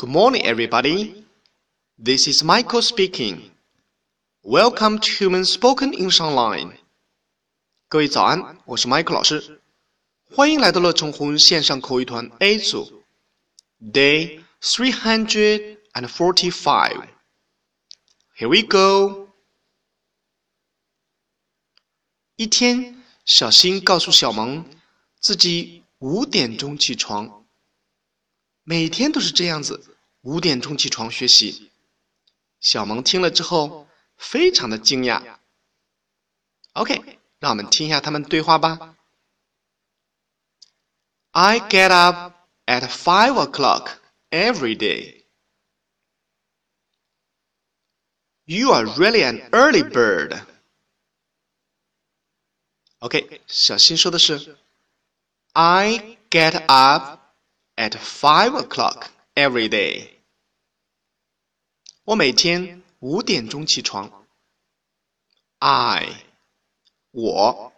[0.00, 1.24] Good morning, everybody.
[1.98, 3.50] This is Michael speaking.
[4.42, 6.76] Welcome to Human Spoken English Online.
[7.88, 9.62] 各位早安，我是 Michael 老师，
[10.30, 13.04] 欢迎来到乐成红线上口语团 A 组，
[13.80, 17.08] Day three hundred and forty-five.
[18.36, 19.28] Here we go.
[22.36, 24.66] 一天，小新告诉小萌，
[25.18, 27.39] 自己五点钟起床，
[28.71, 31.69] 每天都是这样子，五点钟起床学习。
[32.61, 33.85] 小萌听了之后，
[34.15, 35.39] 非常的惊讶。
[36.71, 38.95] OK，让我们听一下他们对话吧。
[41.31, 42.33] I get up
[42.65, 43.97] at five o'clock
[44.29, 45.25] every day.
[48.45, 50.45] You are really an early bird.
[52.99, 54.57] OK，小新说的是
[55.51, 57.19] ，I get up
[57.76, 60.10] at five o'clock every day。
[62.04, 64.26] 我每天五点钟起床。
[65.58, 66.24] I，
[67.10, 67.72] 我，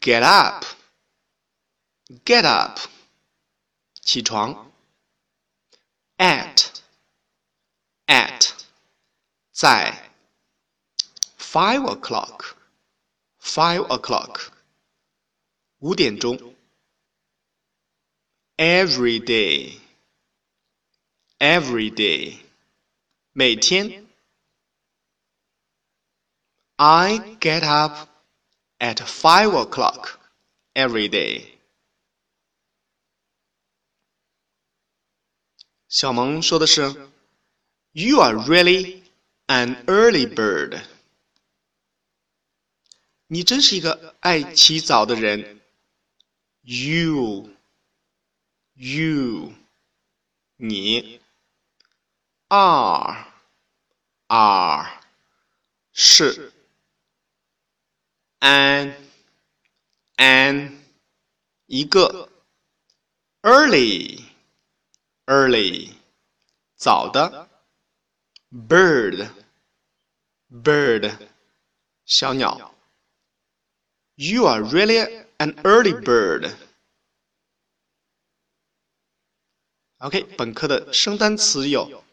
[0.00, 2.78] get up，get up，
[4.02, 4.70] 起床。
[6.16, 6.72] at，at，
[9.52, 10.10] 在。
[11.38, 14.48] five o'clock。five o'clock，
[15.78, 16.54] 五点钟。
[18.56, 19.80] Every day,
[21.38, 22.38] every day，
[23.32, 24.06] 每天。
[26.76, 28.08] I get up
[28.78, 30.18] at five o'clock
[30.74, 31.46] every day。
[35.88, 37.10] 小萌说的是：“
[37.92, 39.02] You are really
[39.46, 40.84] an early bird。”
[43.26, 45.60] 你真是一个爱起早的人。
[46.62, 47.50] You,
[48.74, 49.54] you，
[50.56, 51.20] 你，
[52.48, 53.26] are,
[54.28, 55.00] are，
[55.92, 56.52] 是，
[58.40, 58.94] an,
[60.16, 60.78] an，
[61.66, 62.28] 一个，
[63.42, 64.24] early,
[65.26, 65.94] early，
[66.76, 67.48] 早的，
[68.50, 69.30] bird,
[70.50, 71.28] bird，
[72.04, 72.74] 小鸟。
[74.20, 76.52] You are really an early bird.
[80.03, 82.03] OK，本课的生单词有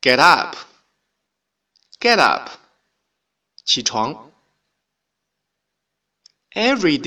[0.00, 2.48] ：get up，get up，
[3.66, 4.32] 起床
[6.52, 6.98] ；every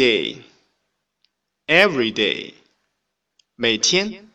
[1.66, 2.54] day，every day，
[3.56, 4.30] 每天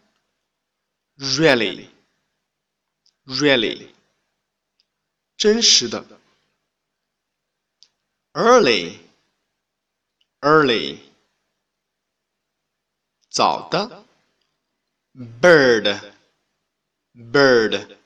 [1.19, 3.91] ；really，really，
[5.37, 6.05] 真实的。
[8.33, 8.99] early,
[10.41, 10.99] early，
[13.31, 14.04] 早的
[15.15, 16.01] ；bird,
[17.15, 17.97] bird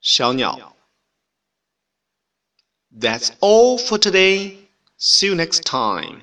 [0.00, 0.76] 小鸟
[2.92, 4.58] That's all for today.
[4.96, 6.22] See you next time.